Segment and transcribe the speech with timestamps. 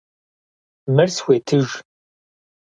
[0.95, 1.67] Мыр схуетыж!